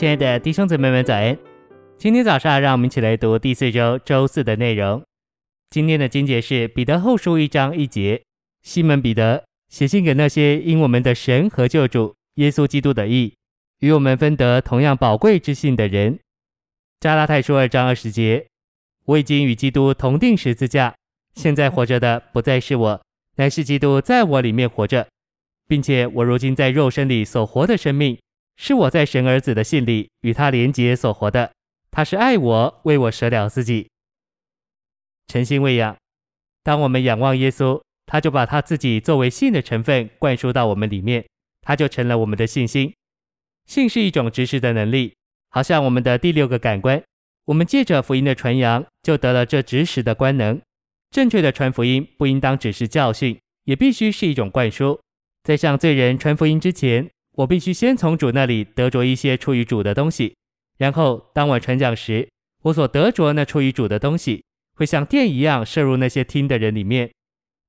[0.00, 1.36] 亲爱的弟兄姊妹们，早安！
[1.98, 5.04] 今天早上，让我们一起来读第四周周四的内容。
[5.68, 8.22] 今天的经节是彼得后书一章一节。
[8.62, 13.34] 西门彼得写信给那些因我们的神和救主耶稣基督的义，
[13.80, 16.18] 与我们分得同样宝贵之信的人。
[17.00, 18.46] 加拉太书二章二十节。
[19.04, 20.94] 我已经与基督同钉十字架，
[21.34, 23.02] 现在活着的不再是我，
[23.36, 25.06] 乃是基督在我里面活着，
[25.68, 28.16] 并且我如今在肉身里所活的生命。
[28.62, 31.50] 是我在神儿子的信里与他连结所活的，
[31.90, 33.88] 他是爱我，为我舍了自己。
[35.28, 35.96] 诚心喂养，
[36.62, 41.24] 当我们仰望耶稣，他就把他自己作为信的成分灌输到我们里面，
[41.62, 42.92] 他就成了我们的信心。
[43.64, 45.14] 信是一种知识的能力，
[45.48, 47.02] 好像我们的第六个感官。
[47.46, 50.60] 我们借着福音的传扬，就得了这指使的官能。
[51.10, 55.00] 正确的传福音不应当只是教训，也必须是一种灌输。
[55.44, 57.08] 在向罪人传福音之前，
[57.40, 60.36] 我必须先从主那里得着一些出于主的东西，
[60.76, 62.28] 然后当我传讲时，
[62.64, 64.44] 我所得着那出于主的东西，
[64.76, 67.10] 会像电一样射入那些听的人里面。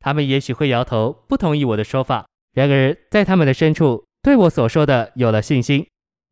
[0.00, 2.26] 他们也许会摇头，不同意我的说法。
[2.54, 5.86] 然而，在他们的深处，对我所说的有了信心，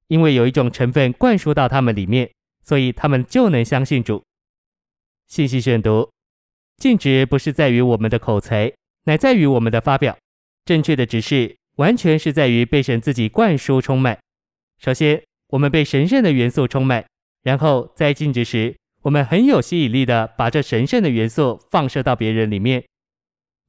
[0.09, 2.31] 因为有一种成分灌输到他们里面，
[2.65, 4.23] 所以他们就能相信主。
[5.27, 6.11] 信息选读：
[6.79, 8.73] 尽职不是在于我们的口才，
[9.05, 10.17] 乃在于我们的发表。
[10.65, 11.55] 正确的指示。
[11.77, 14.19] 完全是在于被神自己灌输充满。
[14.79, 17.07] 首先，我们被神圣的元素充满，
[17.43, 22.85] 然后在静止时，我们很有吸引力的把这神圣的元素放射到别人里面。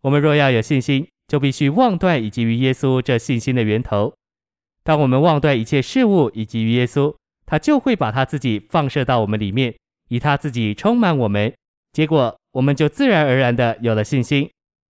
[0.02, 4.13] 我们若要有信心，就必须忘断以及于耶稣这信心的源头。
[4.83, 9.75] 当我们忘断一切事物以及于耶稣，他就会把他自己放射到我们里面，
[10.09, 11.53] 以他自己充满我们。
[11.91, 14.50] 结果，我们就自然而然的有了信心。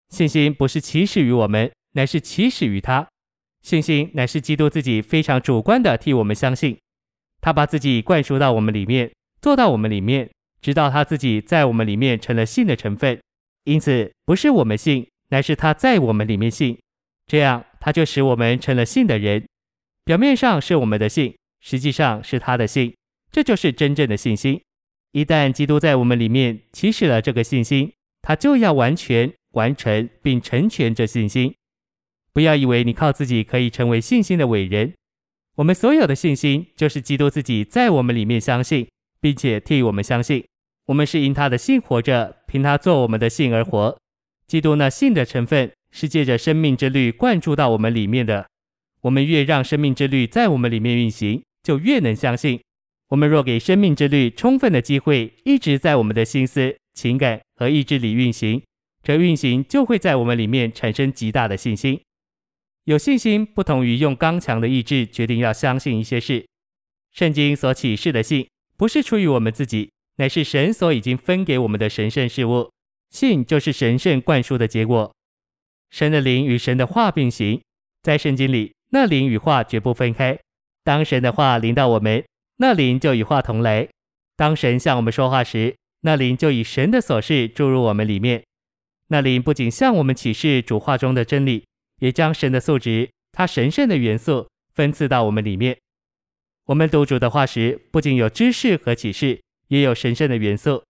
[0.09, 1.71] 信心不是起始于我们。
[1.93, 3.07] 乃是起始于他，
[3.61, 6.77] 信心乃是基督自己非常主观的替我们相信，
[7.41, 10.29] 他把自己灌输到我们里面，做到我们里面，
[10.61, 13.19] 直到他自己在我们里面成了信的成分。
[13.65, 16.79] 因此，不是我们信，乃是他在我们里面信，
[17.27, 19.45] 这样他就使我们成了信的人。
[20.05, 22.95] 表面上是我们的信，实际上是他的信，
[23.31, 24.61] 这就是真正的信心。
[25.11, 27.91] 一旦基督在我们里面起始了这个信心，
[28.21, 31.53] 他就要完全完成并成全这信心。
[32.33, 34.93] 不要以为你靠自己可以成为信心的伟人。
[35.55, 38.87] 我们所有的信心，就是基督自己在我们里面相信，
[39.19, 40.45] 并且替我们相信。
[40.85, 43.97] 我们是因他的信活着，凭他做我们的信而活。
[44.47, 48.47] 基督那信的成分，是借着生命之律灌注到我们里面的。
[49.01, 52.59] 我们越让生命之律在我们里面运行，就越能相信。
[53.09, 58.61] 我们若给生命之律充分的机会，一直在我们的心思、情感和意志里运行，
[59.03, 61.99] 这运行就会在我们里面产生极大的信心。
[62.89, 66.43] 有信心不同于用刚强的意志决定要相信一些事。
[67.11, 72.71] 圣经所启示的信，不是出于我们自己，乃是神所已经分给我们的神圣事物。
[73.11, 75.13] 信就是神圣灌输的结果。
[75.91, 77.61] 神的灵与神的话并行，
[78.01, 80.35] 在圣经里，那灵与话绝不分开。
[80.83, 82.25] 当神的话临到我们，
[82.57, 83.87] 那灵就与话同来。
[84.35, 88.43] 当神向我们说话时，那灵就以神的所示注入我们里面。
[89.09, 91.65] 那灵不仅向我们启示主话中的真理。
[91.99, 95.77] 也将神的素质，他神圣的元素分赐到我们里面。
[96.65, 100.83] 我们读主的话时，不仅有知识和启示，也有神圣的元素，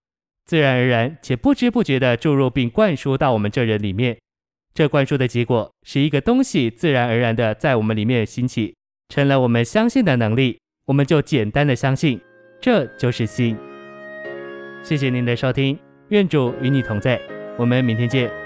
[0.45, 4.17] 自然而然且不知不觉地注入并灌输到我们这人里面。
[4.73, 8.75] 这灌输的结果，是一个东西自然而然地在我们里面兴起，
[9.09, 10.59] 成了我们相信的能力。
[10.85, 12.19] 我们就简单的相信，
[12.59, 13.55] 这就是信。
[14.83, 15.77] 谢谢您的收听，
[16.09, 17.21] 愿主与你同在，
[17.57, 18.38] 我们明天见。